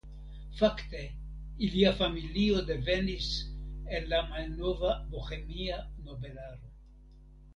Fakte 0.59 1.01
ilia 1.67 1.89
familio 1.97 2.63
devenis 2.69 3.27
el 3.97 4.09
la 4.13 4.23
malnova 4.31 4.95
bohemia 5.13 5.77
nobelaro. 6.09 6.73